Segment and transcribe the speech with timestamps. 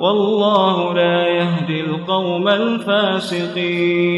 [0.00, 4.10] والله لا يهدي القوم الفاسقين.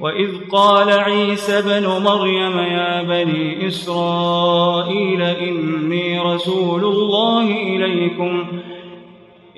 [0.00, 8.46] وإذ قال عيسى بن مريم يا بني إسرائيل إني رسول الله إليكم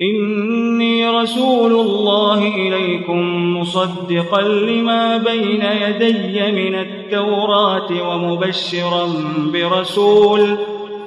[0.01, 9.07] إني رسول الله إليكم مصدقا لما بين يدي من التوراة ومبشرا
[9.53, 10.57] برسول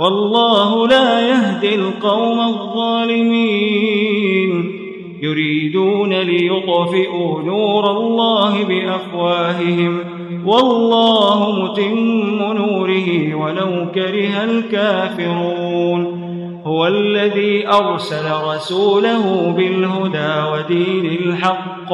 [0.00, 4.00] والله لا يهدي القوم الظالمين.
[5.22, 9.98] يريدون ليطفئوا نور الله بأفواههم.
[10.46, 16.20] والله متم نوره ولو كره الكافرون.
[16.64, 21.92] هو الذي أرسل رسوله بالهدى ودين الحق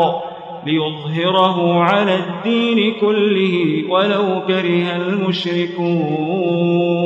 [0.66, 7.05] ليظهره على الدين كله ولو كره المشركون.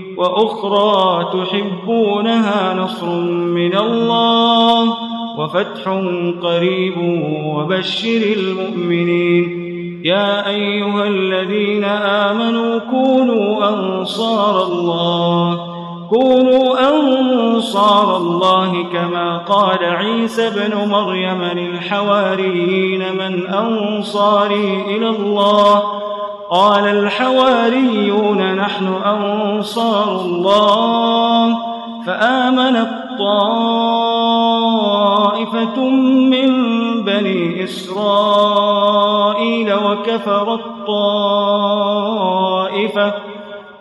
[0.21, 4.93] وأخرى تحبونها نصر من الله
[5.37, 5.83] وفتح
[6.41, 6.97] قريب
[7.55, 9.61] وبشر المؤمنين.
[10.03, 15.59] يا أيها الذين آمنوا كونوا أنصار الله
[16.09, 26.00] كونوا أنصار الله كما قال عيسى ابن مريم للحواريين من أنصاري إلى الله
[26.51, 31.57] قال الحواريون نحن أنصار الله
[32.05, 32.89] فآمنت
[33.19, 34.19] طائفة
[36.29, 36.51] من
[37.03, 38.93] بني إسرائيل
[39.73, 41.93] وكفرت طائفة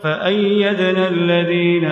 [0.03, 1.85] فأيدنا الذين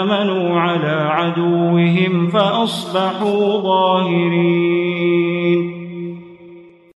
[0.00, 4.96] آمنوا على عدوهم فأصبحوا ظاهرين